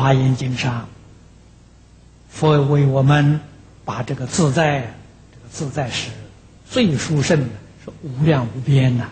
[0.00, 0.88] 华严经上，
[2.30, 3.38] 佛为我们
[3.84, 4.94] 把这个自在，
[5.30, 6.08] 这个自在是
[6.66, 7.48] 最殊胜的，
[7.84, 9.04] 是无量无边的。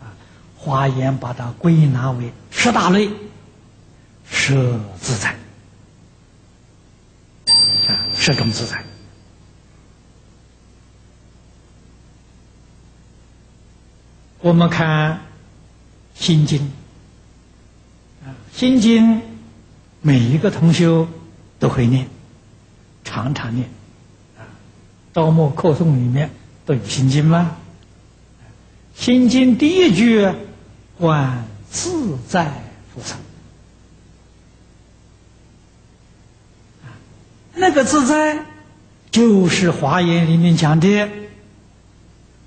[0.00, 0.08] 啊，
[0.56, 3.10] 华严把它归纳为十大类，
[4.26, 5.36] 摄自在，
[7.88, 8.82] 啊，十种自在。
[14.40, 15.16] 我们看
[16.14, 16.60] 《心经》
[18.26, 19.20] 啊，《心经》
[20.06, 21.08] 每一个同修
[21.58, 22.06] 都会念，
[23.04, 23.66] 常常念
[24.36, 24.44] 啊。
[25.14, 26.30] 招募课诵里面
[26.66, 27.56] 都有《心经》吗？
[29.02, 30.30] 《心经》第一句
[31.00, 32.52] “观自在
[32.92, 33.16] 菩萨”，
[37.56, 38.44] 那个自在
[39.10, 41.08] 就是华严里面讲的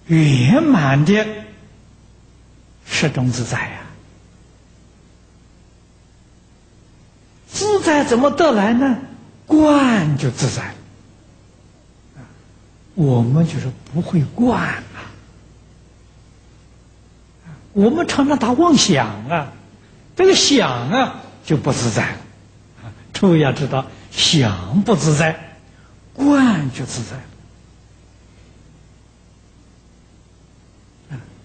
[0.05, 1.25] 圆满的。
[2.85, 3.81] 十种自在呀，
[7.87, 8.97] 在怎么得来呢？
[9.45, 10.73] 惯就自在
[12.95, 15.07] 我们就是不会惯啊，
[17.71, 19.53] 我们常常打妄想啊，
[20.17, 22.17] 这个想啊就不自在了。
[23.13, 25.57] 诸位要知道，想不自在，
[26.13, 27.15] 惯就自在。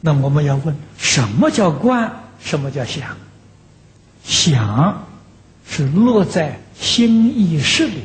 [0.00, 2.12] 那我们要问：什么叫观？
[2.40, 3.16] 什么叫想？
[4.24, 5.06] 想
[5.68, 8.02] 是落在心意识里，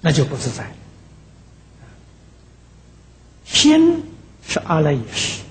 [0.00, 0.70] 那就不自在。
[3.44, 4.02] 心
[4.46, 5.42] 是阿赖耶识，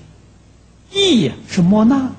[0.92, 2.10] 意是莫那，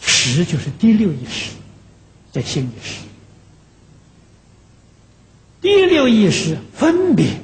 [0.00, 1.52] 识就是第六意识，
[2.32, 3.00] 在心意识。
[5.60, 7.40] 第六意识分别，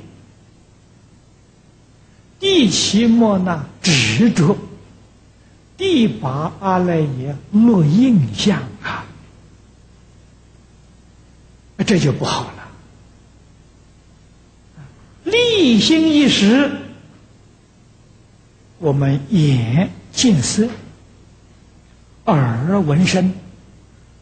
[2.41, 4.57] 第七莫那执着，
[5.79, 9.07] 第八阿赖耶落印象啊，
[11.87, 12.69] 这就不好了。
[15.25, 16.71] 立心一时，
[18.79, 20.69] 我们眼见色，
[22.25, 23.33] 耳闻声，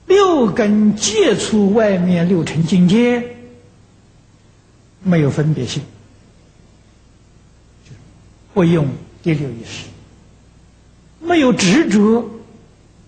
[0.06, 3.34] 六根接触外面六尘境界。
[5.02, 5.82] 没有分别性，
[8.52, 8.88] 不用
[9.22, 9.86] 第六意识；
[11.26, 12.28] 没有执着，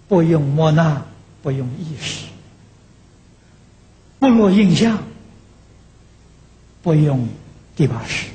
[0.08, 1.06] 不用莫那，
[1.42, 2.26] 不用意识；
[4.18, 4.98] 不落印象，
[6.82, 7.28] 不用
[7.76, 8.26] 第八识，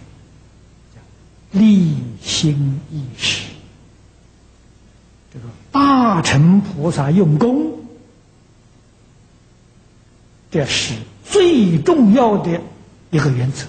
[1.52, 3.44] 立心意识。
[5.34, 7.80] 这个大乘菩萨用功，
[10.50, 10.94] 这是
[11.26, 12.62] 最重要的。
[13.12, 13.68] 一个原则，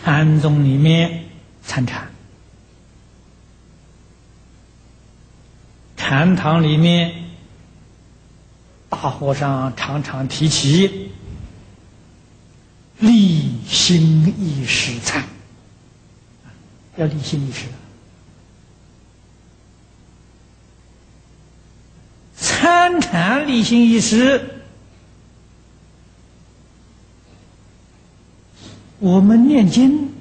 [0.00, 1.24] 禅宗里面
[1.64, 2.09] 参禅，
[6.10, 7.12] 禅堂里面
[8.88, 11.12] 大和尚常常提起
[12.98, 15.24] 立心意识禅，
[16.96, 17.66] 要立心意识，
[22.34, 24.44] 参禅立心意识。
[28.98, 30.12] 我们念经、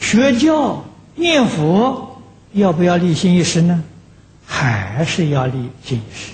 [0.00, 2.20] 学教、念佛，
[2.54, 3.84] 要不要立心意识呢？
[4.58, 6.32] 还是要立心意识？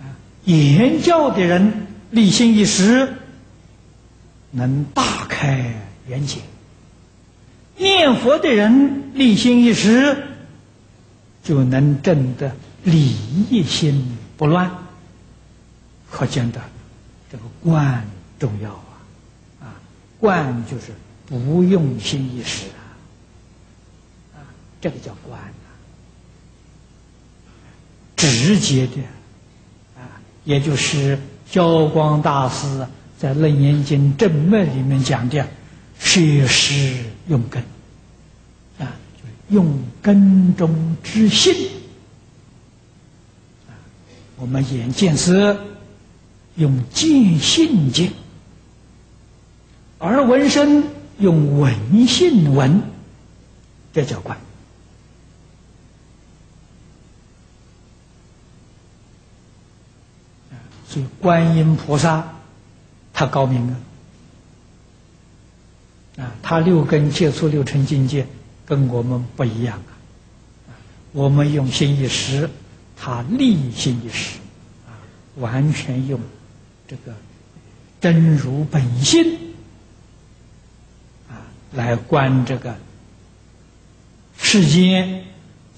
[0.00, 0.04] 啊，
[0.44, 3.14] 言教的人立心意识，
[4.50, 5.74] 能大开
[6.08, 6.40] 眼界；
[7.78, 10.24] 念佛的人立心意识，
[11.42, 12.54] 就能证得
[12.84, 13.16] 理
[13.50, 14.70] 一心不乱。
[16.10, 16.60] 可见的
[17.32, 18.06] 这个观
[18.38, 19.00] 重要啊，
[19.62, 19.72] 啊。
[20.20, 20.92] 观就是
[21.24, 24.38] 不用心意识啊，啊，
[24.82, 25.40] 这个叫观，
[28.16, 29.02] 直接的
[29.96, 31.18] 啊，也就是
[31.50, 32.86] 教光大师
[33.18, 35.46] 在《楞严经》正脉里面讲的
[36.00, 37.62] “摄施用根”，
[38.78, 41.54] 啊，就是用根中之性
[43.68, 43.72] 啊，
[44.36, 45.58] 我们眼见色
[46.56, 48.10] 用见性见。
[49.98, 50.84] 而闻声
[51.18, 52.82] 用闻性闻，
[53.92, 54.36] 这叫观。
[60.96, 62.26] 所以观音菩萨
[63.12, 63.76] 他高明啊，
[66.24, 68.26] 啊，他六根接触六尘境界
[68.64, 69.76] 跟我们不一样
[70.66, 70.72] 啊。
[71.12, 72.48] 我们用心一识，
[72.96, 74.38] 他立心一识，
[74.86, 74.96] 啊，
[75.36, 76.18] 完全用
[76.88, 77.14] 这个
[78.00, 79.38] 真如本性。
[81.72, 82.74] 来观这个
[84.38, 85.24] 世间，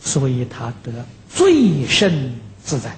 [0.00, 2.90] 所以他得最胜自在。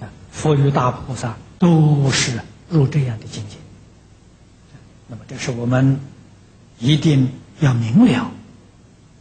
[0.00, 3.56] 啊，佛与大菩萨都是入这样的境界。
[5.06, 6.00] 那么，这是我们
[6.80, 7.30] 一定
[7.60, 8.24] 要明了。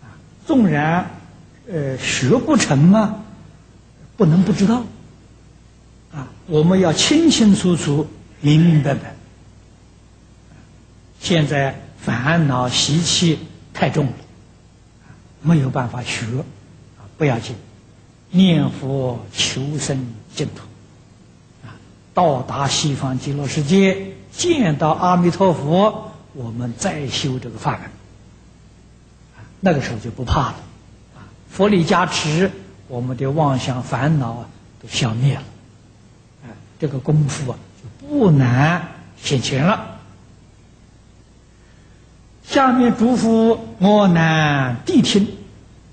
[0.02, 1.12] 啊，纵然
[1.70, 3.24] 呃学不成嘛，
[4.18, 4.84] 不能不知道。
[6.12, 8.08] 啊，我们要清清楚楚、
[8.40, 9.14] 明明白白。
[11.20, 13.38] 现在烦恼习气
[13.76, 14.14] 太重了，
[15.44, 16.26] 没有办法学，
[16.98, 17.56] 啊，不要紧，
[18.32, 20.04] 念佛求生
[20.34, 20.64] 净土，
[22.14, 27.82] 到达西方极乐世界，见到阿弥陀佛，我们再修这个法门，
[29.60, 30.56] 那个时候就不怕了，
[31.16, 32.52] 啊，佛力加持，
[32.88, 34.50] 我们的妄想烦恼啊
[34.82, 35.44] 都消灭了，
[36.44, 36.48] 啊，
[36.80, 38.88] 这个功夫啊就不难
[39.18, 40.00] 现前了。
[42.44, 45.41] 下面嘱咐我南谛听。